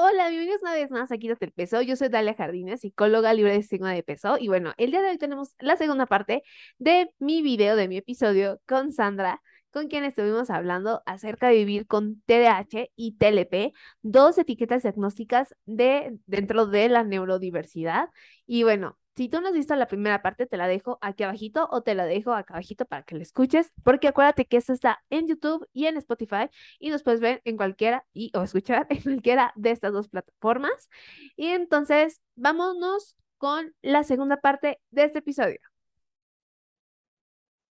[0.00, 1.82] Hola, bienvenidos una vez más aquí desde el peso.
[1.82, 4.36] Yo soy Dalia Jardines, psicóloga libre de signo de peso.
[4.38, 6.44] Y bueno, el día de hoy tenemos la segunda parte
[6.78, 9.42] de mi video, de mi episodio con Sandra,
[9.72, 16.16] con quien estuvimos hablando acerca de vivir con TDAH y TLP, dos etiquetas diagnósticas de,
[16.26, 18.08] dentro de la neurodiversidad.
[18.46, 21.68] Y bueno, si tú no has visto la primera parte, te la dejo aquí abajito
[21.72, 25.02] o te la dejo acá abajito para que la escuches, porque acuérdate que esto está
[25.10, 26.48] en YouTube y en Spotify
[26.78, 30.88] y nos puedes ver en cualquiera y o escuchar en cualquiera de estas dos plataformas.
[31.34, 35.58] Y entonces, vámonos con la segunda parte de este episodio.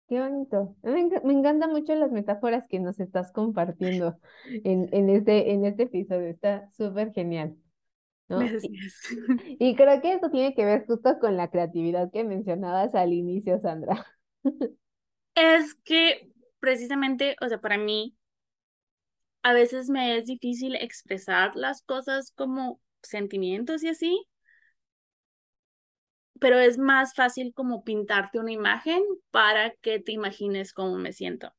[0.07, 0.75] Qué bonito.
[0.81, 4.17] Me, encantan mucho las metáforas que nos estás compartiendo
[4.63, 6.27] en, en, este, en este episodio.
[6.27, 7.55] Está súper genial.
[9.59, 13.59] Y, creo que esto tiene que ver justo con la creatividad que mencionabas al inicio,
[13.59, 14.05] Sandra.
[15.35, 18.15] Es que precisamente, o sea, para mí,
[19.43, 24.25] a veces me es difícil expresar las cosas como sentimientos y así,
[26.39, 31.53] pero es más fácil como pintarte una imagen para que te imagines cómo me siento.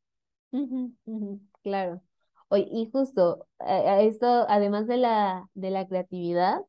[1.62, 2.02] claro.
[2.48, 6.60] Oye, y justo a, esto, además de la, de la creatividad,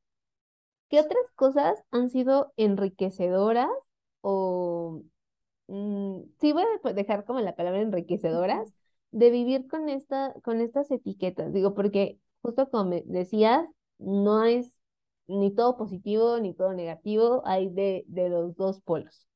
[0.89, 3.69] ¿qué otras cosas han sido enriquecedoras
[4.21, 5.03] o,
[5.67, 8.73] mm, sí voy a dejar como la palabra enriquecedoras,
[9.11, 11.53] de vivir con, esta, con estas etiquetas?
[11.53, 13.67] Digo, porque justo como me decías,
[13.99, 14.71] no es
[15.27, 19.26] ni todo positivo ni todo negativo, hay de, de los dos polos.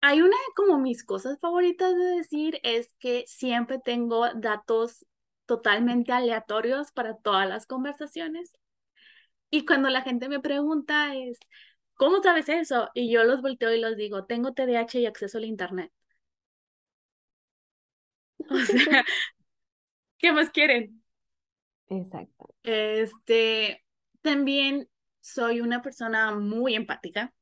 [0.00, 5.04] Hay una como mis cosas favoritas de decir es que siempre tengo datos
[5.46, 8.52] totalmente aleatorios para todas las conversaciones.
[9.50, 11.38] Y cuando la gente me pregunta es,
[11.94, 12.90] ¿cómo sabes eso?
[12.94, 15.92] Y yo los volteo y los digo, tengo TDAH y acceso al Internet.
[18.50, 19.04] O sea,
[20.18, 21.02] ¿qué más quieren?
[21.88, 22.54] Exacto.
[22.62, 23.84] Este,
[24.22, 24.88] también
[25.20, 27.32] soy una persona muy empática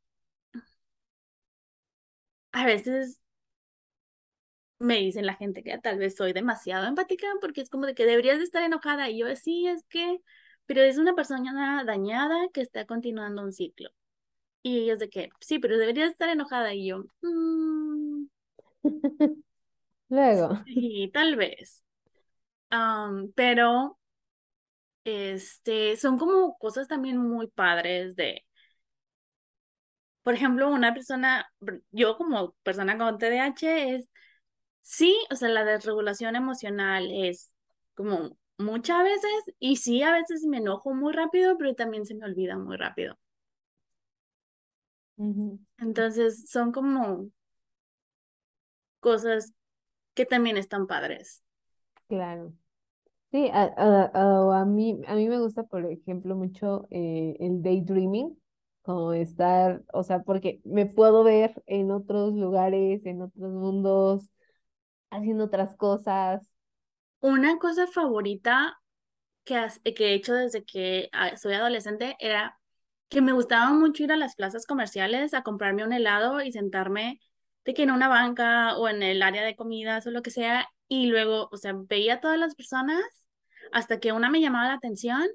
[2.55, 3.21] a veces
[4.79, 8.07] me dicen la gente que tal vez soy demasiado empática porque es como de que
[8.07, 10.21] deberías de estar enojada y yo sí, es que,
[10.67, 13.91] pero es una persona dañada que está continuando un ciclo.
[14.63, 18.27] Y ellos de que, sí, pero deberías estar enojada y yo, mm,
[20.09, 20.65] luego.
[20.67, 21.83] Sí, tal vez.
[23.35, 23.99] pero,
[25.05, 28.45] este, son como cosas también muy padres de,
[30.25, 31.47] por ejemplo, una persona,
[31.93, 34.11] yo como persona con TDAH es,
[34.83, 37.53] sí, o sea, la desregulación emocional es
[37.95, 42.27] como muchas veces y sí, a veces me enojo muy rápido, pero también se me
[42.27, 43.19] olvida muy rápido.
[45.79, 47.31] Entonces, son como
[49.01, 49.53] cosas
[50.15, 51.43] que también están padres.
[52.09, 52.53] Claro.
[53.33, 58.39] Sí, a, mí, a mí me gusta, por ejemplo, mucho eh, el daydreaming,
[58.85, 64.31] como estar, o sea, porque me puedo ver en otros lugares, en otros mundos,
[65.11, 66.47] haciendo otras cosas.
[67.21, 68.79] Una cosa favorita
[69.45, 72.59] que, que he hecho desde que ah, soy adolescente era
[73.09, 77.21] que me gustaba mucho ir a las plazas comerciales a comprarme un helado y sentarme
[77.65, 80.69] de que en una banca o en el área de comidas o lo que sea,
[80.89, 83.01] y luego, o sea, veía a todas las personas
[83.73, 85.27] hasta que una me llamaba la atención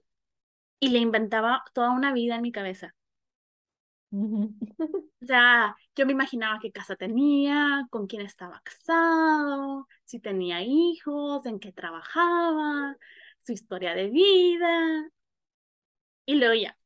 [0.79, 2.93] y le inventaba toda una vida en mi cabeza.
[5.21, 11.45] O sea, yo me imaginaba qué casa tenía, con quién estaba casado, si tenía hijos,
[11.45, 12.95] en qué trabajaba,
[13.43, 15.11] su historia de vida.
[16.25, 16.77] Y luego ya,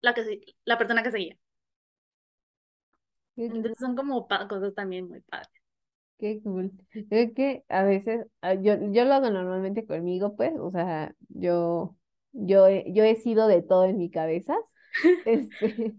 [0.00, 1.36] la, que, la persona que seguía.
[3.36, 5.50] Entonces son como cosas también muy padres.
[6.18, 6.70] Qué cool.
[7.10, 11.96] Es que a veces, ah, yo, yo lo hago normalmente conmigo, pues, o sea, yo,
[12.32, 14.56] yo, yo he sido de todo en mi cabeza.
[15.26, 15.94] Este,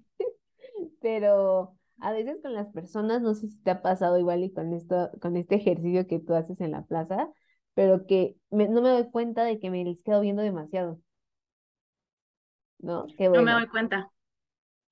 [1.01, 4.73] pero a veces con las personas, no sé si te ha pasado igual y con
[4.73, 7.29] esto, con este ejercicio que tú haces en la plaza,
[7.73, 10.99] pero que no me doy cuenta de que me les quedo viendo demasiado.
[12.79, 13.05] ¿No?
[13.17, 13.45] Qué bueno.
[13.45, 14.11] No me doy cuenta.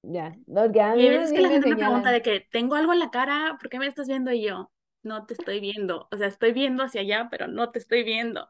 [0.04, 0.96] Ya, no, ya.
[0.96, 3.58] Y a veces que la gente me pregunta de que tengo algo en la cara,
[3.60, 4.32] ¿por qué me estás viendo?
[4.32, 4.72] Y yo,
[5.04, 6.08] no te estoy viendo.
[6.12, 8.50] O sea, estoy viendo hacia allá, pero no te estoy viendo.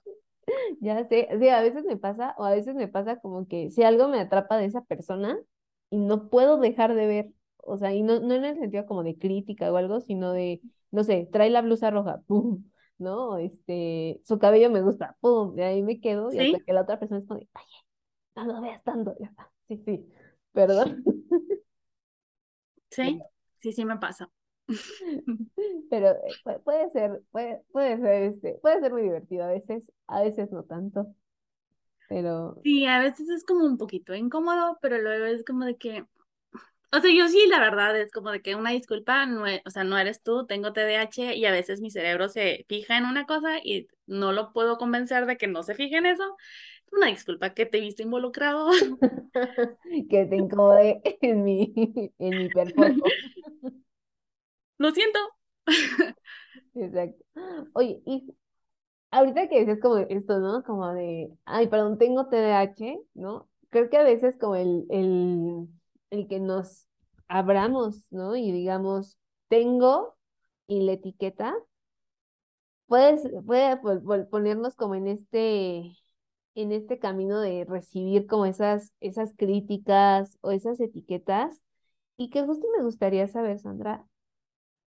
[0.80, 3.84] Ya sé, sí, a veces me pasa, o a veces me pasa como que si
[3.84, 5.38] algo me atrapa de esa persona
[5.92, 7.32] y no puedo dejar de ver
[7.64, 10.62] o sea, y no, no en el sentido como de crítica o algo, sino de,
[10.92, 12.66] no sé, trae la blusa roja, pum,
[12.98, 13.38] ¿no?
[13.38, 17.00] Este, su cabello me gusta, pum, de ahí me quedo y hasta que la otra
[17.00, 17.50] persona es como, oye,
[18.36, 20.08] no lo veas tanto, ya está, sí, sí,
[20.54, 21.04] perdón.
[22.90, 23.22] Sí,
[23.58, 24.30] sí, sí me pasa.
[25.90, 30.22] Pero eh, puede ser, puede, puede ser, este, puede ser muy divertido a veces, a
[30.22, 31.14] veces no tanto.
[32.12, 36.06] Pero Sí, a veces es como un poquito incómodo, pero luego es como de que,
[36.92, 39.72] o sea, yo sí, la verdad, es como de que una disculpa, no e- o
[39.72, 43.26] sea, no eres tú, tengo TDAH y a veces mi cerebro se fija en una
[43.28, 46.38] cosa y no lo puedo convencer de que no se fije en eso.
[46.92, 48.70] Una disculpa que te he visto involucrado.
[50.10, 51.74] que te incomode en mi,
[52.20, 53.04] en mi performance.
[54.78, 55.20] Lo siento.
[56.76, 57.24] Exacto.
[57.74, 58.36] Oye, y
[59.12, 60.64] ahorita que dices como esto, ¿no?
[60.64, 63.50] Como de, ay, perdón, tengo TDAH, ¿no?
[63.70, 65.68] Creo que a veces como el, el,
[66.10, 66.88] el que nos
[67.28, 68.36] abramos, ¿no?
[68.36, 69.18] Y digamos,
[69.50, 70.16] tengo
[70.68, 71.56] y la etiqueta,
[72.88, 73.78] puedes, puede
[74.28, 75.98] ponernos como en este,
[76.56, 81.62] en este camino de recibir como esas, esas críticas o esas etiquetas.
[82.18, 84.06] Y que justo me gustaría saber, Sandra,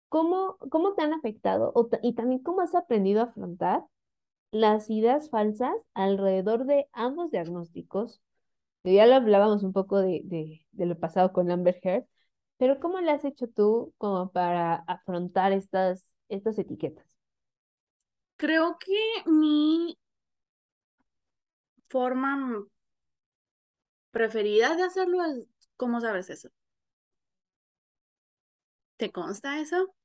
[0.10, 1.74] ¿cómo, cómo te han afectado
[2.04, 3.84] y también cómo has aprendido a afrontar
[4.52, 8.22] las ideas falsas alrededor de ambos diagnósticos?
[8.84, 12.06] Ya lo hablábamos un poco de, de, de lo pasado con Amber Heard,
[12.58, 17.06] pero ¿cómo le has hecho tú como para afrontar estas, estas etiquetas?
[18.38, 19.96] Creo que mi
[21.90, 22.32] forma
[24.12, 26.50] preferida de hacerlo es, ¿cómo sabes eso?
[28.98, 29.96] ¿Te consta eso?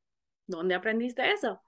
[0.49, 1.64] ¿Dónde aprendiste eso?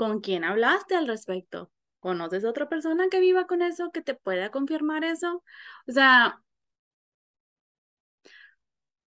[0.00, 1.70] ¿Con quién hablaste al respecto?
[2.00, 5.44] ¿Conoces otra persona que viva con eso, que te pueda confirmar eso?
[5.86, 6.42] O sea,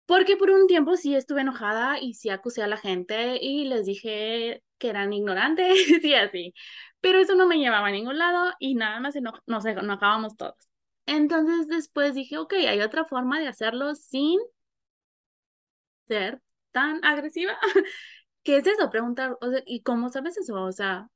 [0.05, 3.85] porque por un tiempo sí estuve enojada y sí acusé a la gente y les
[3.85, 5.67] dije que eran ignorantes
[6.03, 6.53] y así,
[7.01, 10.55] pero eso no me llevaba a ningún lado y nada más eno- nos enojábamos todos.
[11.05, 14.39] Entonces después dije, ok, hay otra forma de hacerlo sin
[16.07, 16.41] ser
[16.71, 17.57] tan agresiva.
[18.47, 18.89] ¿Qué es eso?
[18.89, 20.55] Preguntar, o sea, ¿y cómo sabes eso?
[20.63, 21.09] O sea,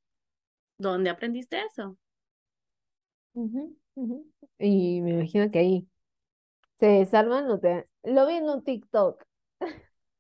[0.79, 1.97] ¿dónde aprendiste eso?
[3.33, 4.31] Ujú, ujú.
[4.59, 5.87] Y me imagino que ahí
[6.79, 7.89] se desarman, o te...
[8.03, 9.23] lo vi en un TikTok.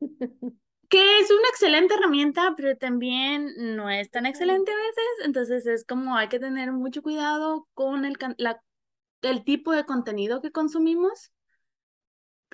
[0.89, 5.25] Que es una excelente herramienta, pero también no es tan excelente a veces.
[5.25, 8.61] Entonces es como hay que tener mucho cuidado con el, can- la,
[9.23, 11.31] el tipo de contenido que consumimos,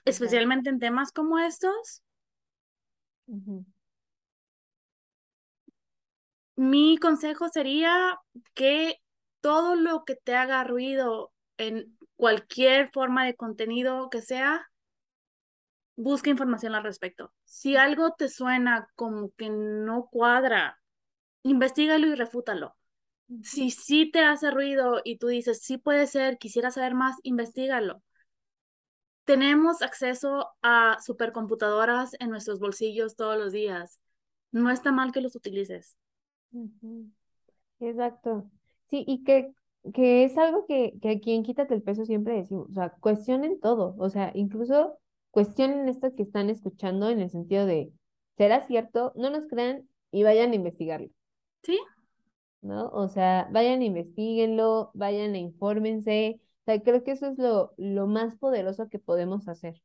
[0.06, 2.02] especialmente en temas como estos.
[3.28, 3.66] Ujú,
[6.58, 8.20] Mi consejo sería
[8.54, 9.00] que
[9.42, 14.68] todo lo que te haga ruido en cualquier forma de contenido que sea,
[15.96, 17.32] busca información al respecto.
[17.46, 20.80] Si algo te suena como que no cuadra,
[21.44, 22.76] investigalo y refútalo.
[23.44, 28.02] Si sí te hace ruido y tú dices, sí puede ser, quisiera saber más, investigalo.
[29.26, 34.00] Tenemos acceso a supercomputadoras en nuestros bolsillos todos los días.
[34.52, 35.98] No está mal que los utilices.
[36.52, 37.12] Ujú.
[37.80, 38.50] Exacto.
[38.90, 39.54] Sí, y que,
[39.94, 43.60] que es algo que, que aquí en Quítate el Peso siempre decimos, o sea, cuestionen
[43.60, 45.00] todo, o sea, incluso
[45.32, 47.92] cuestionen esto que están escuchando en el sentido de,
[48.38, 49.14] ¿será cierto?
[49.16, 51.10] No nos crean y vayan a investigarlo,
[51.64, 51.78] ¿Sí?
[52.62, 52.90] ¿no?
[52.90, 56.40] O sea, vayan, investiguenlo, vayan e infórmense.
[56.62, 59.82] O sea, creo que eso es lo, lo más poderoso que podemos hacer,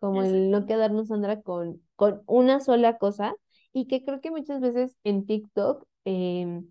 [0.00, 0.66] como el no Exacto.
[0.66, 3.36] quedarnos, Sandra, con, con una sola cosa
[3.72, 6.68] y que creo que muchas veces en TikTok, em,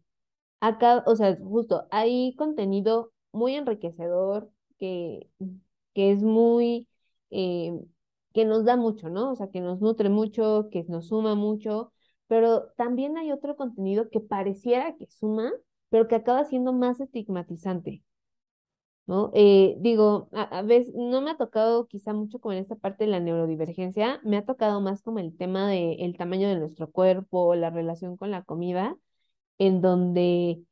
[0.61, 4.49] acá, o sea, justo hay contenido muy enriquecedor
[4.79, 5.29] que,
[5.93, 6.87] que es muy,
[7.31, 7.73] eh,
[8.33, 9.31] que nos da mucho, ¿no?
[9.31, 11.93] O sea, que nos nutre mucho, que nos suma mucho,
[12.27, 15.51] pero también hay otro contenido que pareciera que suma,
[15.89, 18.03] pero que acaba siendo más estigmatizante.
[19.05, 19.31] ¿No?
[19.33, 23.11] Eh, digo, a, veces no me ha tocado quizá mucho como en esta parte de
[23.11, 27.69] la neurodivergencia, me ha tocado más como el tema del tamaño de nuestro cuerpo, la
[27.69, 28.97] relación con la comida,
[29.57, 30.63] en donde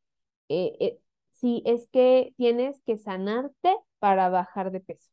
[0.50, 5.12] eh, eh, sí, es que tienes que sanarte para bajar de peso,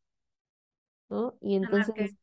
[1.08, 1.36] ¿no?
[1.40, 2.16] Y Ganar entonces es,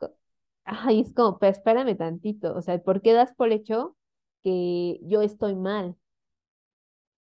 [0.65, 3.95] ay, es como, pero espérame tantito, o sea, ¿por qué das por hecho
[4.43, 5.97] que yo estoy mal?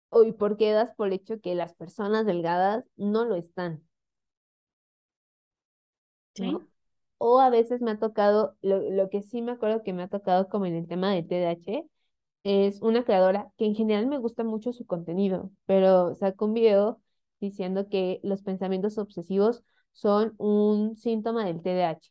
[0.09, 3.83] ¿O y por qué das por hecho que las personas delgadas no lo están,
[6.35, 6.43] ¿Sí?
[6.51, 6.67] ¿no?
[7.17, 10.07] O a veces me ha tocado, lo, lo que sí me acuerdo que me ha
[10.09, 11.85] tocado como en el tema de TDAH,
[12.45, 17.01] es una creadora que en general me gusta mucho su contenido, pero sacó un video
[17.41, 22.09] diciendo que los pensamientos obsesivos son un síntoma del TDAH.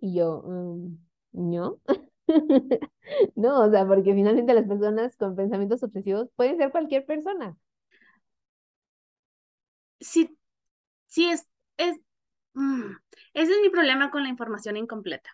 [0.00, 0.96] Y yo, mm,
[1.32, 1.80] ¿no?
[3.36, 7.56] No, o sea, porque finalmente las personas con pensamientos obsesivos pueden ser cualquier persona.
[10.00, 10.38] Sí,
[11.08, 11.96] sí es, es,
[12.54, 12.92] mm,
[13.34, 15.30] ese es mi problema con la información incompleta.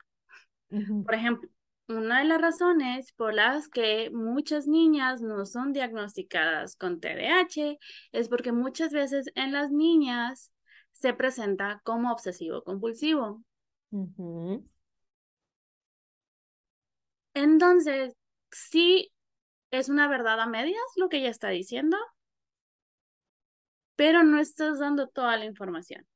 [1.04, 1.48] Por ejemplo,
[1.88, 7.78] una de las razones por las que muchas niñas no son diagnosticadas con TDAH
[8.12, 10.52] es porque muchas veces en las niñas
[10.92, 13.42] se presenta como obsesivo compulsivo.
[17.34, 18.14] Entonces,
[18.50, 19.12] sí
[19.70, 21.96] es una verdad a medias lo que ella está diciendo,
[23.96, 26.06] pero no estás dando toda la información.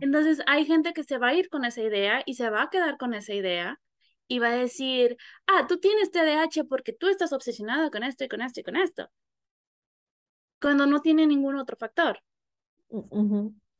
[0.00, 2.70] Entonces, hay gente que se va a ir con esa idea y se va a
[2.70, 3.78] quedar con esa idea
[4.30, 5.16] y va a decir,
[5.48, 8.76] ah, tú tienes TDAH porque tú estás obsesionado con esto y con esto y con
[8.76, 9.10] esto.
[10.60, 12.22] Cuando no tiene ningún otro factor.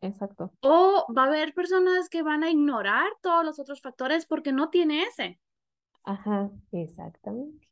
[0.00, 0.52] Exacto.
[0.60, 4.70] O va a haber personas que van a ignorar todos los otros factores porque no
[4.70, 5.38] tiene ese.
[6.02, 7.68] Ajá, exactamente.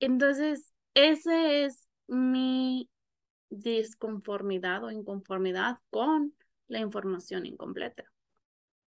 [0.00, 2.88] Entonces, ese es mi
[3.50, 6.34] disconformidad o inconformidad con
[6.68, 8.10] la información incompleta.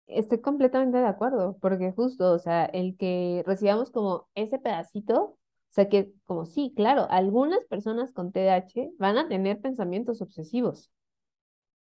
[0.07, 5.39] Estoy completamente de acuerdo, porque justo, o sea, el que recibamos como ese pedacito, o
[5.71, 10.91] sea, que como sí, claro, algunas personas con TDAH van a tener pensamientos obsesivos,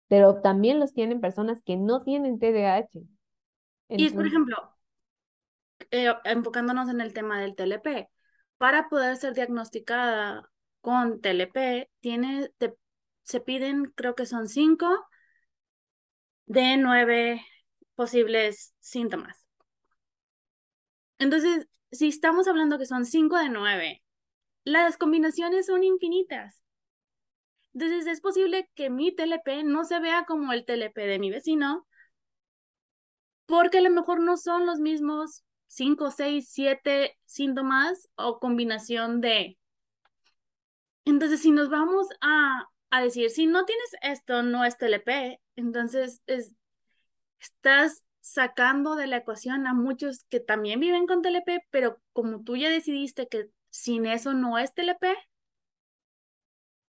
[0.07, 2.99] pero también los tienen personas que no tienen TDAH.
[3.89, 4.55] Y, por ejemplo,
[5.91, 8.09] eh, enfocándonos en el tema del TLP,
[8.57, 10.49] para poder ser diagnosticada
[10.81, 12.51] con TLP, tiene,
[13.23, 14.87] se piden, creo que son cinco
[16.45, 17.41] de nueve
[17.95, 19.45] posibles síntomas.
[21.19, 24.03] Entonces, si estamos hablando que son 5 de 9,
[24.65, 26.63] las combinaciones son infinitas.
[27.73, 31.87] Entonces, es posible que mi TLP no se vea como el TLP de mi vecino,
[33.45, 39.57] porque a lo mejor no son los mismos 5, 6, 7 síntomas o combinación de.
[41.05, 46.21] Entonces, si nos vamos a, a decir, si no tienes esto, no es TLP, entonces
[46.27, 46.53] es
[47.43, 52.55] estás sacando de la ecuación a muchos que también viven con TLP, pero como tú
[52.57, 55.15] ya decidiste que sin eso no es TLP,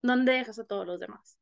[0.03, 1.37] ¿dónde dejas a todos los demás?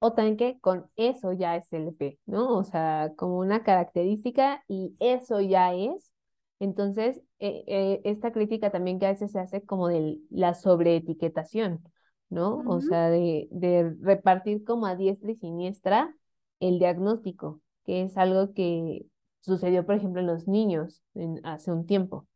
[0.00, 2.56] O también que con eso ya es TLP, ¿no?
[2.56, 6.12] O sea, como una característica y eso ya es.
[6.58, 11.84] Entonces, eh, eh, esta crítica también que a veces se hace como de la sobreetiquetación,
[12.30, 12.62] ¿no?
[12.66, 16.14] O sea, de, de repartir como a diestra y siniestra
[16.60, 19.06] el diagnóstico que es algo que
[19.40, 21.02] sucedió, por ejemplo, en los niños
[21.42, 22.26] hace un tiempo.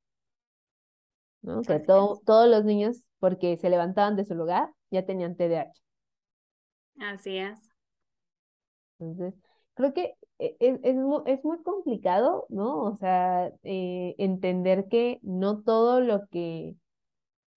[1.43, 1.63] ¿no?
[1.63, 5.73] Que todos los niños, porque se levantaban de su lugar, ya tenían TDAH.
[6.99, 7.71] Así es.
[8.99, 9.35] Entonces,
[9.75, 12.83] creo que e, e, es, es, muy, es muy complicado, ¿no?
[12.83, 16.75] O sea, eh, entender que no todo lo que,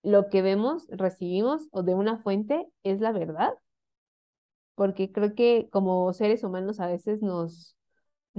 [0.03, 3.53] lo que vemos, recibimos o de una fuente es la verdad,
[4.75, 7.75] porque creo que como seres humanos a veces nos,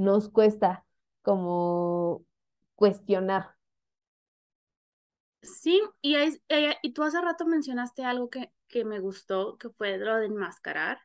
[0.00, 0.86] nos cuesta
[1.22, 2.24] como
[2.74, 3.56] cuestionar.
[5.42, 9.70] Sí, y, es, eh, y tú hace rato mencionaste algo que, que me gustó, que
[9.70, 11.00] fue lo de enmascarar.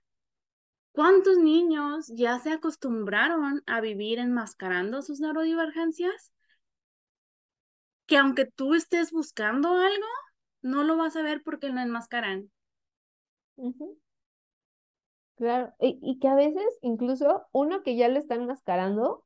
[0.92, 6.32] ¿Cuántos niños ya se acostumbraron a vivir enmascarando sus neurodivergencias?
[8.08, 10.08] Que aunque tú estés buscando algo,
[10.62, 12.52] no lo vas a ver porque lo enmascaran.
[15.36, 19.26] Claro, y, que a veces incluso uno que ya lo está enmascarando,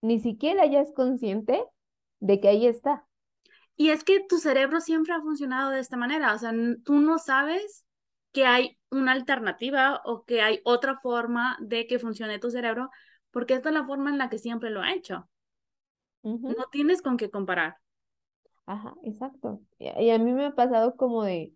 [0.00, 1.62] ni siquiera ya es consciente
[2.20, 3.06] de que ahí está.
[3.76, 6.52] Y es que tu cerebro siempre ha funcionado de esta manera, o sea,
[6.84, 7.86] tú no sabes
[8.32, 12.88] que hay una alternativa o que hay otra forma de que funcione tu cerebro,
[13.30, 15.28] porque esta es la forma en la que siempre lo ha hecho.
[16.22, 17.76] No tienes con qué comparar.
[18.64, 19.60] Ajá, exacto.
[19.78, 21.52] y a mí me ha pasado como de,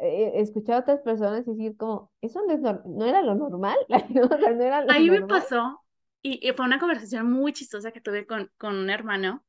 [0.00, 2.40] escuchar a otras personas decir como, eso
[2.84, 3.76] no, era lo normal,
[4.88, 5.82] Ahí me pasó,
[6.22, 9.44] y, fue una conversación muy chistosa que tuve con, con un hermano,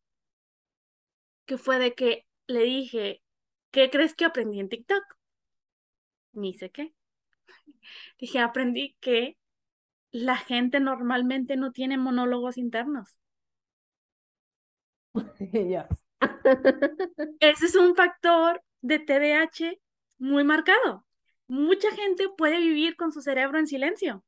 [1.46, 3.22] que fue de que le dije,
[3.72, 5.04] ¿qué crees que aprendí en TikTok?
[6.34, 6.94] Ni sé qué.
[8.20, 9.38] Dije, aprendí que
[10.12, 13.20] la gente normalmente no tiene monólogos internos.
[17.40, 19.78] Ese es un factor de TDAH
[20.22, 21.04] muy marcado.
[21.48, 24.24] Mucha gente puede vivir con su cerebro en silencio.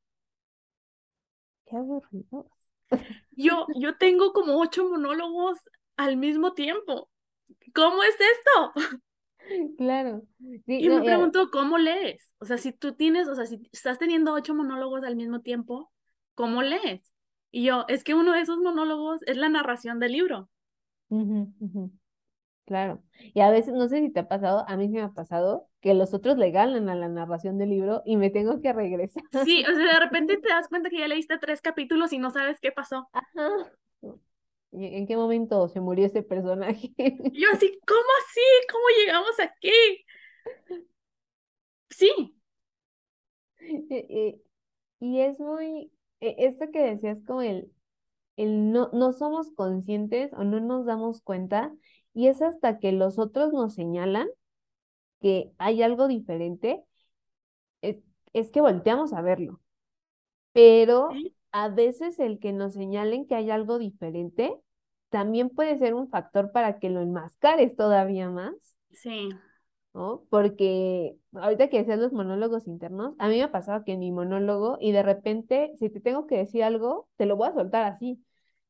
[1.66, 2.50] Qué aburrido.
[3.30, 5.58] Yo, yo tengo como ocho monólogos
[5.96, 7.08] al mismo tiempo.
[7.74, 8.72] ¿Cómo es esto?
[9.76, 10.22] Claro.
[10.66, 12.32] y me pregunto, ¿cómo lees?
[12.38, 15.92] O sea, si tú tienes, o sea, si estás teniendo ocho monólogos al mismo tiempo,
[16.34, 17.12] ¿cómo lees?
[17.50, 20.48] Y yo, es que uno de esos monólogos es la narración del libro.
[22.66, 23.02] Claro.
[23.34, 25.92] Y a veces, no sé si te ha pasado, a mí me ha pasado que
[25.92, 29.22] los otros le ganan a la narración del libro y me tengo que regresar.
[29.44, 32.30] Sí, o sea, de repente te das cuenta que ya leíste tres capítulos y no
[32.30, 33.08] sabes qué pasó.
[33.12, 33.70] Ajá.
[34.72, 36.92] ¿En qué momento se murió ese personaje?
[37.32, 38.40] Yo así, ¿cómo así?
[38.70, 39.70] ¿Cómo llegamos aquí?
[41.90, 42.34] Sí.
[43.60, 44.40] Y,
[45.00, 47.72] y es muy, e- esto que decías como el,
[48.36, 51.74] el no, no somos conscientes o no nos damos cuenta
[52.14, 54.28] y es hasta que los otros nos señalan
[55.20, 56.84] que hay algo diferente,
[57.82, 57.96] es,
[58.32, 59.60] es que volteamos a verlo.
[60.52, 64.56] Pero a veces el que nos señalen que hay algo diferente
[65.10, 68.54] también puede ser un factor para que lo enmascares todavía más,
[68.92, 69.30] Sí.
[69.94, 70.24] ¿no?
[70.30, 74.10] Porque ahorita que decías los monólogos internos, a mí me ha pasado que en mi
[74.12, 77.84] monólogo y de repente, si te tengo que decir algo, te lo voy a soltar
[77.84, 78.23] así,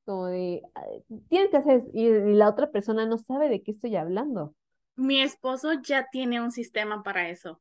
[0.05, 3.71] como de, "Ay, tienes que hacer, y, y la otra persona no sabe de qué
[3.73, 4.55] estoy hablando.
[4.97, 7.61] Mi esposo ya tiene un sistema para eso.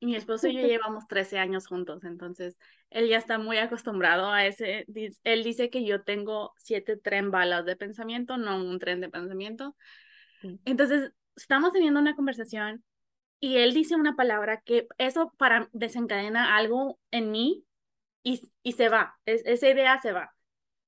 [0.00, 2.58] Mi esposo y yo llevamos 13 años juntos, entonces
[2.90, 4.84] él ya está muy acostumbrado a ese.
[5.24, 9.74] Él dice que yo tengo siete tren balas de pensamiento, no un tren de pensamiento.
[10.64, 12.84] Entonces, estamos teniendo una conversación
[13.40, 17.64] y él dice una palabra que eso para desencadena algo en mí
[18.24, 20.33] y, y se va, es- esa idea se va.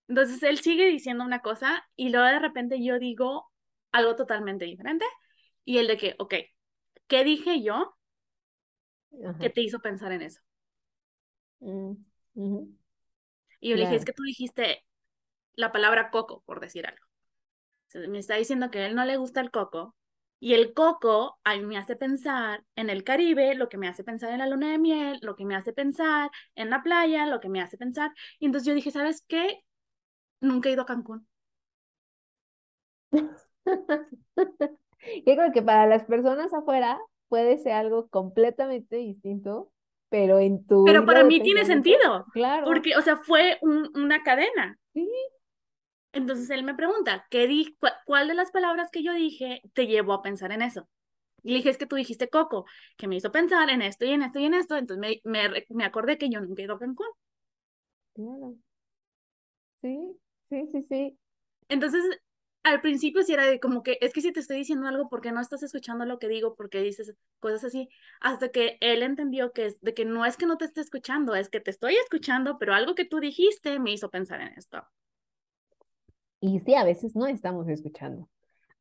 [0.09, 3.51] Entonces, él sigue diciendo una cosa y luego de repente yo digo
[3.93, 5.05] algo totalmente diferente
[5.65, 6.35] y él de que, ok,
[7.09, 7.97] ¿qué dije yo
[9.25, 9.39] Ajá.
[9.39, 10.41] que te hizo pensar en eso?
[11.61, 11.95] Mm.
[13.61, 14.85] Y yo le dije, es que tú dijiste
[15.55, 17.05] la palabra coco, por decir algo.
[17.89, 19.97] Entonces, me está diciendo que a él no le gusta el coco.
[20.39, 24.05] Y el coco a mí me hace pensar en el Caribe, lo que me hace
[24.05, 27.41] pensar en la luna de miel, lo que me hace pensar en la playa, lo
[27.41, 28.13] que me hace pensar.
[28.39, 29.65] Y entonces yo dije, ¿sabes qué?
[30.41, 31.27] Nunca he ido a Cancún.
[35.27, 39.73] Yo creo que para las personas afuera puede ser algo completamente distinto,
[40.09, 44.23] pero en tu Pero para mí tiene sentido, claro, porque, o sea, fue un- una
[44.23, 44.79] cadena.
[44.95, 45.07] sí,
[46.13, 49.87] Entonces él me pregunta, ¿qué di cu- ¿cuál de las palabras que yo dije te
[49.87, 50.89] llevó a pensar en eso?
[51.45, 52.67] Y le dije, es que tú dijiste coco,
[52.99, 54.77] que me hizo pensar en esto y en esto y en esto.
[54.77, 57.07] Entonces me, me, me acordé que yo nunca he ido a Cancún.
[58.15, 58.57] claro,
[59.83, 60.19] sí,
[60.51, 61.19] sí, sí, sí,
[61.69, 62.03] Entonces,
[62.63, 65.21] al principio sí era de como que, es que si te estoy diciendo algo, ¿por
[65.21, 66.55] qué no estás escuchando lo que digo?
[66.57, 67.89] ¿Por qué dices cosas así?
[68.21, 71.35] Hasta que él entendió que es de que no es que no te esté escuchando,
[71.35, 74.85] es que te estoy escuchando, pero algo que tú dijiste me hizo pensar en esto.
[76.41, 78.29] y sí, a veces no estamos escuchando,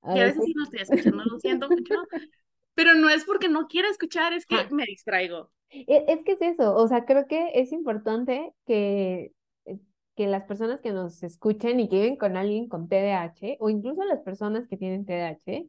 [0.02, 1.94] a Y a veces veces, sí no estoy escuchando, lo siento mucho,
[2.76, 4.72] pero no es porque no quiera escuchar, es que Ajá.
[4.72, 5.52] me distraigo.
[5.72, 9.32] E- Es que es eso, o sea, creo que es importante que,
[10.16, 14.04] que las personas que nos escuchen y que viven con alguien con TDAH, o incluso
[14.06, 15.68] las personas que tienen TDAH,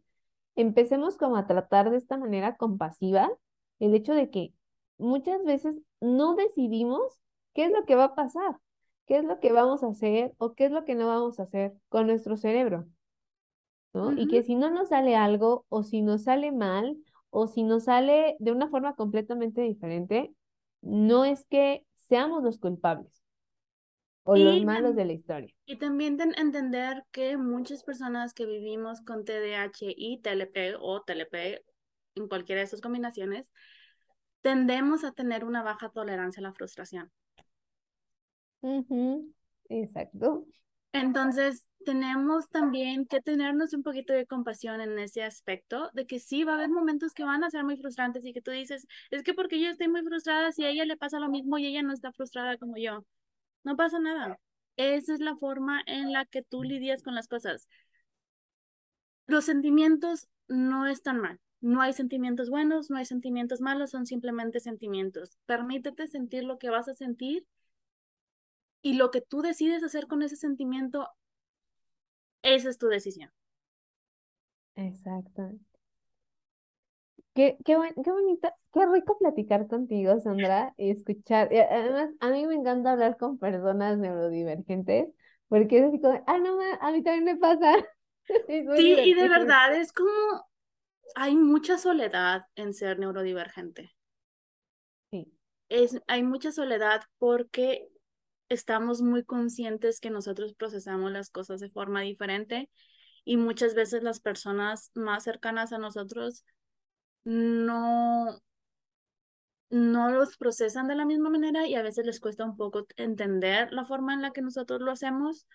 [0.54, 3.30] empecemos como a tratar de esta manera compasiva
[3.80, 4.54] el hecho de que
[4.98, 7.20] muchas veces no decidimos
[7.54, 8.56] qué es lo que va a pasar,
[9.06, 11.44] qué es lo que vamos a hacer o qué es lo que no vamos a
[11.44, 12.87] hacer con nuestro cerebro,
[13.92, 14.12] ¿no?
[14.12, 16.96] Y que si no nos sale algo o si nos sale mal
[17.30, 20.32] o si nos sale de una forma completamente diferente,
[20.82, 23.25] no es que seamos los culpables
[24.26, 25.54] o los Y, malos tam- de la historia.
[25.66, 31.64] y también ten- entender que muchas personas que vivimos con TDAH y TLP o TLP,
[32.16, 33.50] en cualquiera de esas combinaciones,
[34.42, 37.12] tendemos a tener una baja tolerancia a la frustración.
[38.60, 39.32] Ujú,
[39.70, 40.46] Exacto.
[40.92, 46.42] Entonces, tenemos también que tenernos un poquito de compasión en ese aspecto, de que sí
[46.44, 49.22] va a haber momentos que van a ser muy frustrantes y que tú dices, es
[49.22, 51.82] que porque yo estoy muy frustrada, si a ella le pasa lo mismo y ella
[51.82, 53.04] no está frustrada como yo,
[53.66, 54.38] no pasa nada.
[54.76, 57.68] Esa es la forma en la que tú lidias con las cosas.
[59.26, 61.40] Los sentimientos no están mal.
[61.61, 65.37] No hay sentimientos buenos, no hay sentimientos malos, son simplemente sentimientos.
[65.46, 67.44] Permítete sentir lo que vas a sentir
[68.83, 71.09] y lo que tú decides hacer con ese sentimiento,
[72.42, 73.33] esa es tu decisión.
[74.76, 75.59] Exacto.
[77.37, 81.53] Qué, qué, qué bonito, qué rico platicar contigo, Sandra, y escuchar.
[81.53, 85.09] y además, a mí me encanta hablar con personas neurodivergentes,
[85.49, 87.75] porque es así como, ah, no, a mí también me pasa.
[88.77, 90.11] Sí, y de verdad es como
[91.14, 93.92] hay mucha soledad en ser neurodivergente.
[95.11, 95.27] Sí,
[95.68, 97.88] Es, hay mucha soledad porque
[98.49, 102.70] estamos muy conscientes que nosotros procesamos las cosas de forma diferente
[103.25, 106.44] y muchas veces las personas más cercanas a nosotros
[107.26, 108.40] no,
[109.68, 113.72] no los procesan de la misma manera y a veces les cuesta un poco entender
[113.72, 115.46] la forma en la que nosotros lo hacemos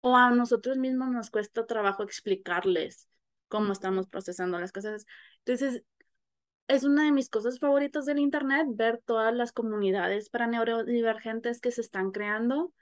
[0.00, 3.06] o a nosotros mismos nos cuesta trabajo explicarles
[3.48, 5.04] cómo estamos procesando las cosas.
[5.44, 5.84] Entonces,
[6.68, 11.70] es una de mis cosas favoritas del internet, ver todas las comunidades para neurodivergentes que
[11.70, 12.72] se están creando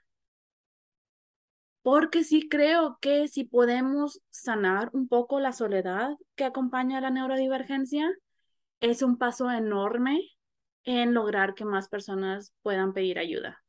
[1.83, 7.09] porque sí creo que si podemos sanar un poco la soledad que acompaña a la
[7.09, 8.15] neurodivergencia,
[8.81, 10.21] es un paso enorme
[10.85, 13.63] en lograr que más personas puedan pedir ayuda.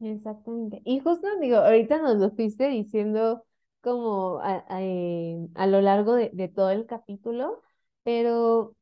[0.00, 0.82] Exactamente.
[0.84, 3.44] Y justo digo, ahorita nos lo fuiste diciendo
[3.80, 7.62] como a, a, eh, a lo largo de, de todo el capítulo,
[8.02, 8.74] pero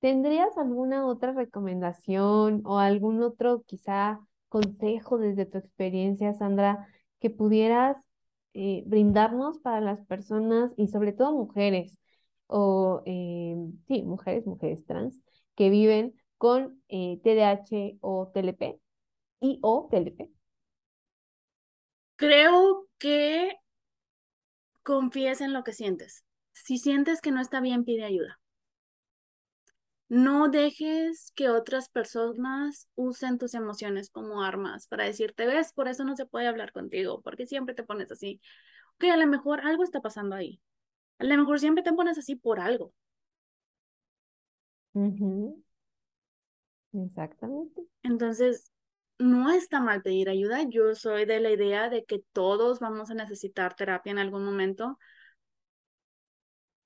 [0.00, 6.88] ¿tendrías alguna otra recomendación o algún otro quizá consejo desde tu experiencia, Sandra,
[7.20, 7.96] que pudieras
[8.54, 11.98] eh, brindarnos para las personas y sobre todo mujeres
[12.46, 13.56] o eh,
[13.88, 15.20] sí, mujeres, mujeres trans
[15.54, 18.80] que viven con eh, TDAH o TLP
[19.40, 20.30] y o TLP?
[22.16, 23.52] Creo que
[24.82, 26.24] confíes en lo que sientes.
[26.52, 28.38] Si sientes que no está bien, pide ayuda.
[30.08, 36.04] No dejes que otras personas usen tus emociones como armas para decirte, ves, por eso
[36.04, 38.40] no se puede hablar contigo, porque siempre te pones así.
[38.96, 40.60] Ok, a lo mejor algo está pasando ahí.
[41.18, 42.92] A lo mejor siempre te pones así por algo.
[46.92, 47.82] Exactamente.
[48.02, 48.70] Entonces,
[49.18, 50.62] no está mal pedir ayuda.
[50.68, 54.98] Yo soy de la idea de que todos vamos a necesitar terapia en algún momento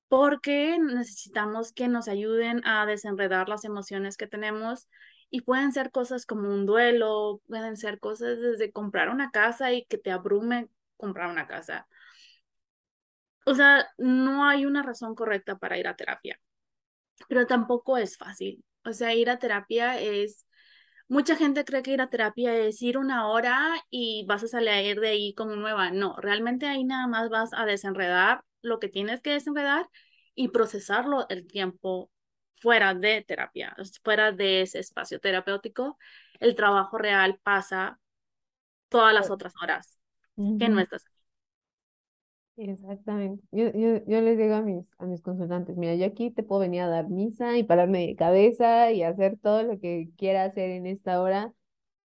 [0.09, 4.89] porque necesitamos que nos ayuden a desenredar las emociones que tenemos
[5.31, 9.85] y pueden ser cosas como un duelo, pueden ser cosas desde comprar una casa y
[9.85, 11.87] que te abrume comprar una casa.
[13.51, 16.39] O sea, no hay una razón correcta para ir a terapia,
[17.29, 18.65] pero tampoco es fácil.
[18.85, 20.47] O sea, ir a terapia es,
[21.09, 25.01] mucha gente cree que ir a terapia es ir una hora y vas a salir
[25.01, 25.91] de ahí como nueva.
[25.91, 29.89] No, realmente ahí nada más vas a desenredar lo que tienes que desenredar
[30.37, 32.09] y procesarlo el tiempo
[32.55, 35.99] fuera de terapia, fuera de ese espacio terapéutico.
[36.39, 37.99] El trabajo real pasa
[38.89, 39.99] todas las otras horas
[40.37, 41.10] que no estás
[42.57, 43.43] Exactamente.
[43.53, 46.61] Yo, yo, yo les digo a mis, a mis consultantes, mira, yo aquí te puedo
[46.61, 50.69] venir a dar misa y pararme de cabeza y hacer todo lo que quiera hacer
[50.71, 51.55] en esta hora,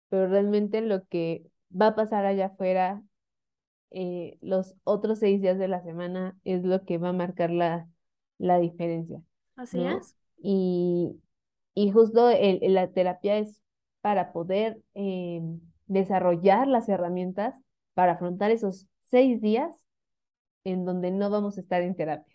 [0.09, 3.03] pero realmente lo que va a pasar allá afuera
[3.91, 7.89] eh, los otros seis días de la semana es lo que va a marcar la,
[8.39, 9.21] la diferencia.
[9.55, 10.15] Así es.
[10.43, 11.21] Y,
[11.75, 13.61] y justo el, la terapia es
[14.01, 15.41] para poder eh,
[15.87, 17.59] desarrollar las herramientas
[17.93, 19.75] para afrontar esos seis días
[20.63, 22.33] en donde no vamos a estar en terapia.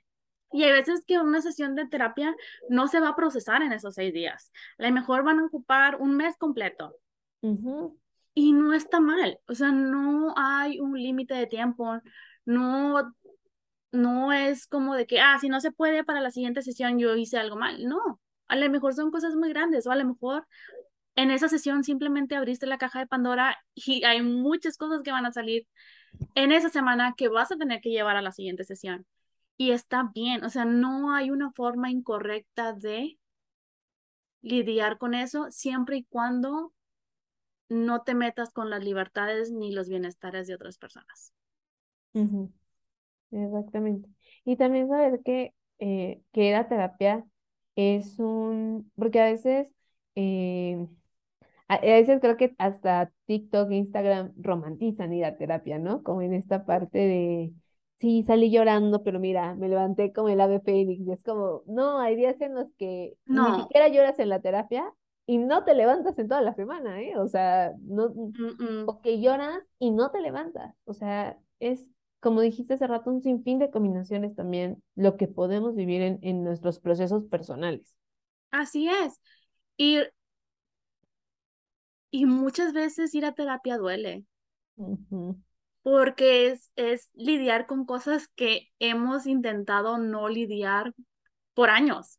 [0.50, 2.34] Y hay veces que una sesión de terapia
[2.68, 4.50] no se va a procesar en esos seis días.
[4.78, 6.96] A lo mejor van a ocupar un mes completo.
[8.34, 9.38] Y no está mal.
[9.46, 12.00] O sea, no hay un límite de tiempo.
[12.46, 13.14] No,
[13.92, 17.14] no es como de que, ah, si no se puede para la siguiente sesión yo
[17.14, 17.84] hice algo mal.
[17.86, 18.20] No.
[18.46, 19.86] A lo mejor son cosas muy grandes.
[19.86, 20.46] O a lo mejor
[21.14, 25.26] en esa sesión simplemente abriste la caja de Pandora y hay muchas cosas que van
[25.26, 25.66] a salir
[26.34, 29.06] en esa semana que vas a tener que llevar a la siguiente sesión.
[29.56, 33.18] Y está bien, o sea, no hay una forma incorrecta de
[34.40, 36.72] lidiar con eso siempre y cuando
[37.68, 41.32] no te metas con las libertades ni los bienestares de otras personas.
[43.30, 44.08] Exactamente.
[44.44, 47.26] Y también saber que, eh, que la terapia
[47.76, 49.68] es un, porque a veces
[50.14, 50.86] eh,
[51.68, 56.02] a, veces creo que hasta TikTok, Instagram romantizan ir a terapia, ¿no?
[56.02, 57.52] Como en esta parte de,
[58.00, 61.06] sí, salí llorando, pero mira, me levanté como el ave fénix.
[61.06, 64.84] Y es como, no, hay días en los que ni siquiera lloras en la terapia
[65.26, 67.18] y no te levantas en toda la semana, ¿eh?
[67.18, 68.14] O sea, no,
[68.86, 70.74] o que lloras y no te levantas.
[70.84, 71.86] O sea, es,
[72.20, 76.44] como dijiste hace rato, un sinfín de combinaciones también lo que podemos vivir en, en
[76.44, 77.94] nuestros procesos personales.
[78.50, 79.20] Así es.
[79.76, 79.98] Y
[82.10, 84.26] y muchas veces ir a terapia duele.
[85.82, 90.92] Porque es, es lidiar con cosas que hemos intentado no lidiar
[91.54, 92.18] por años.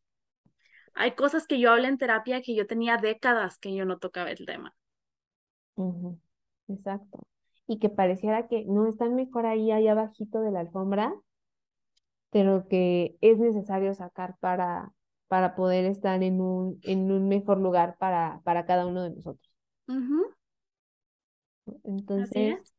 [0.93, 4.31] Hay cosas que yo hablo en terapia que yo tenía décadas que yo no tocaba
[4.31, 4.75] el tema.
[6.69, 7.27] Exacto.
[7.67, 11.13] Y que pareciera que no están mejor ahí, allá abajito de la alfombra,
[12.31, 14.91] pero que es necesario sacar para,
[15.27, 19.48] para poder estar en un, en un mejor lugar para, para cada uno de nosotros.
[21.83, 22.73] Entonces,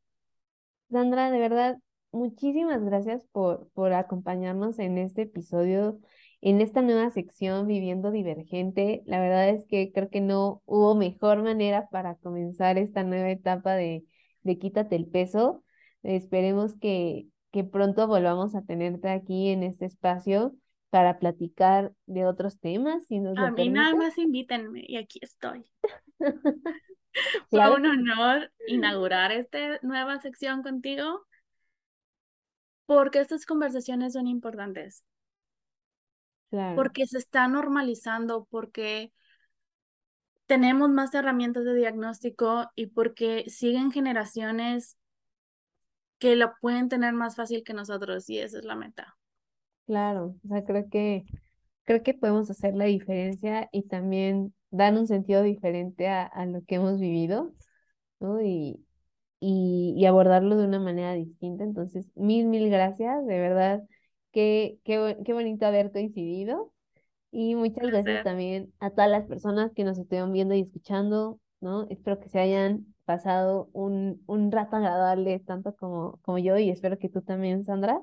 [0.89, 1.77] Sandra, de verdad,
[2.11, 5.99] muchísimas gracias por, por acompañarnos en este episodio,
[6.41, 9.03] en esta nueva sección Viviendo Divergente.
[9.05, 13.73] La verdad es que creo que no hubo mejor manera para comenzar esta nueva etapa
[13.73, 14.05] de,
[14.43, 15.63] de Quítate el peso.
[16.03, 20.53] Esperemos que, que pronto volvamos a tenerte aquí en este espacio
[20.89, 23.05] para platicar de otros temas.
[23.07, 25.65] Si nos a mí nada más invítenme y aquí estoy.
[27.49, 31.25] Fue un honor inaugurar esta nueva sección contigo.
[32.85, 35.03] porque estas conversaciones son importantes.
[36.49, 36.75] Claro.
[36.75, 39.13] Porque se está normalizando, porque
[40.45, 44.97] tenemos más herramientas de diagnóstico y porque siguen generaciones
[46.19, 49.17] que lo pueden tener más fácil que nosotros y esa es la meta.
[49.85, 51.23] Claro, o sea, creo que
[51.83, 56.63] creo que podemos hacer la diferencia y también dar un sentido diferente a, a lo
[56.65, 57.53] que hemos vivido,
[58.19, 58.41] ¿no?
[58.41, 58.85] Y,
[59.39, 61.63] y, y abordarlo de una manera distinta.
[61.63, 63.83] Entonces, mil, mil gracias, de verdad,
[64.31, 66.73] qué, qué, qué bonito haber coincidido.
[67.31, 71.87] Y muchas gracias también a todas las personas que nos estuvieron viendo y escuchando, ¿no?
[71.89, 76.99] Espero que se hayan pasado un, un rato agradable tanto como, como yo y espero
[76.99, 78.01] que tú también, Sandra.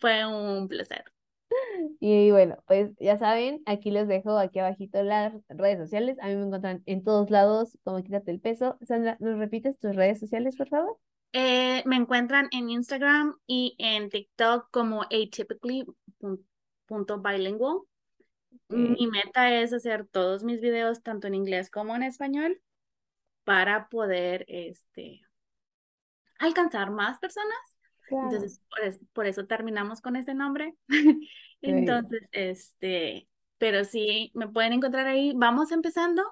[0.00, 1.04] Fue un placer.
[2.00, 6.16] Y bueno, pues ya saben, aquí les dejo aquí abajito las redes sociales.
[6.20, 8.78] A mí me encuentran en todos lados como Quítate el Peso.
[8.82, 10.98] Sandra, ¿nos repites tus redes sociales, por favor?
[11.32, 17.78] Eh, me encuentran en Instagram y en TikTok como atypically.bilingual.
[18.68, 22.60] Mi meta es hacer todos mis videos tanto en inglés como en español
[23.44, 25.22] para poder este,
[26.38, 27.71] alcanzar más personas.
[28.08, 28.48] Claro.
[28.48, 30.74] Entonces, por eso, por eso terminamos con ese nombre.
[31.62, 35.32] Entonces, este, pero sí, me pueden encontrar ahí.
[35.36, 36.22] Vamos empezando.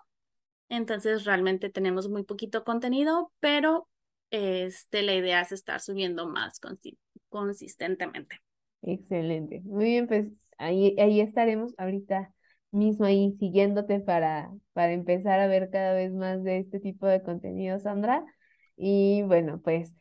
[0.68, 3.88] Entonces, realmente tenemos muy poquito contenido, pero
[4.30, 8.40] este, la idea es estar subiendo más consi- consistentemente.
[8.83, 9.61] Excelente.
[9.64, 10.28] Muy bien, pues
[10.59, 12.33] ahí, ahí estaremos ahorita
[12.70, 17.22] mismo ahí siguiéndote para, para empezar a ver cada vez más de este tipo de
[17.22, 18.24] contenido, Sandra.
[18.76, 19.94] Y bueno, pues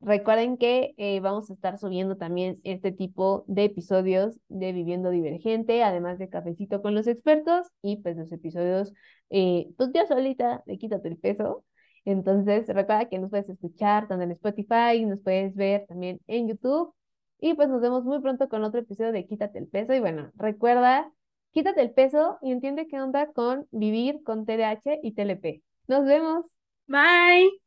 [0.00, 5.82] recuerden que eh, vamos a estar subiendo también este tipo de episodios de Viviendo Divergente,
[5.82, 8.92] además de Cafecito con los expertos y pues los episodios,
[9.30, 11.64] eh, pues yo solita de Quítate el peso.
[12.04, 16.94] Entonces, recuerda que nos puedes escuchar tanto en Spotify, nos puedes ver también en YouTube.
[17.38, 19.92] Y pues nos vemos muy pronto con otro episodio de Quítate el peso.
[19.92, 21.10] Y bueno, recuerda,
[21.52, 25.62] quítate el peso y entiende qué onda con vivir con TDAH y TLP.
[25.88, 26.46] Nos vemos.
[26.86, 27.65] Bye.